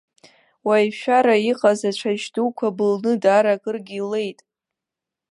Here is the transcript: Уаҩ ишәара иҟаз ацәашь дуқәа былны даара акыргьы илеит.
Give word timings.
Уаҩ 0.67 0.85
ишәара 0.89 1.35
иҟаз 1.51 1.79
ацәашь 1.89 2.25
дуқәа 2.33 2.67
былны 2.77 3.11
даара 3.23 3.51
акыргьы 3.55 3.95
илеит. 4.01 4.39